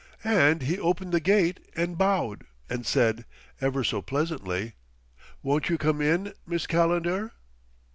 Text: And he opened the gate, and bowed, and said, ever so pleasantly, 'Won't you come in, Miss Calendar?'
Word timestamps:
And 0.23 0.63
he 0.63 0.79
opened 0.79 1.11
the 1.11 1.19
gate, 1.19 1.59
and 1.75 1.95
bowed, 1.95 2.45
and 2.71 2.87
said, 2.87 3.23
ever 3.61 3.83
so 3.83 4.01
pleasantly, 4.01 4.73
'Won't 5.43 5.69
you 5.69 5.77
come 5.77 6.01
in, 6.01 6.33
Miss 6.47 6.65
Calendar?' 6.65 7.33